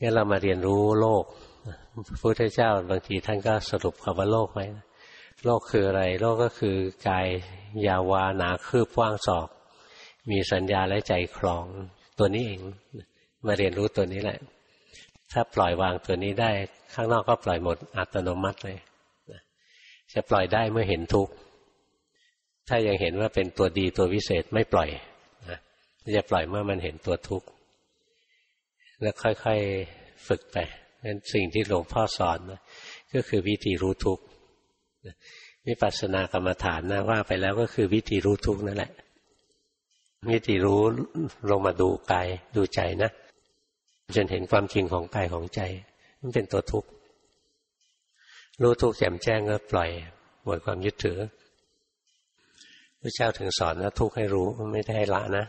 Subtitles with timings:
[0.00, 1.24] งั้นเรามาเรียนรู้โลก
[2.06, 4.66] พระพุทธเจ้าบางทีท่านก็สรุปคำว่าโลกไว้
[5.44, 6.76] โลกคืออะไร โลกก็คือ
[7.08, 7.26] กาย
[7.86, 9.48] ยาวาหนาคืบกว้างศอก
[10.30, 11.64] มีสัญญาและใจคลอง
[12.18, 12.60] ตัวนี้เอง
[13.46, 14.38] มาเรียนรู้ตัวนี้แหละ
[15.32, 16.50] ถ้าปล่อยวางตัวนี้ได้
[16.94, 18.78] ข้างนอกก็ปล่อยหมดอัตโนมัติเลย
[20.12, 21.32] จะปล่อยได้เมื่อเห็นทุกข์
[22.68, 24.88] ถ้ายังเห็นว่าเป็นตัวดีตัววิเศษไม่ปล่อย
[25.50, 25.58] นะ
[26.16, 27.46] จะปล่อยเมื่อมันเห็นตัวทุกข์
[29.04, 30.56] แล้วค่อยๆฝึกไป
[31.04, 32.60] นั้นสิ่งที่หลวงพ่อสอนนะ
[33.14, 34.24] ก็คือวิธีรู้ทุกข์
[35.66, 38.92] วิปัสสนากรรมฐานนะว่าไปแล้วก็คือวิธีรู้ทุกข์นั่นแหละ
[40.30, 40.80] วิธีรู้
[41.50, 43.10] ลงมาดูกายดูใจนะ
[44.16, 45.60] จนเห็นความจริงของกายของใจ
[46.20, 46.88] มันเป็นตัวทุกข์
[48.62, 49.90] รู้ทุกข์แจ่มแจ้งก็ปล่อย
[50.44, 51.18] หมดความยึดถือ
[53.00, 55.46] พระเจ้าถึงสอนว่าทุกข์ให้รู้ไม่ได้ให้ละนะ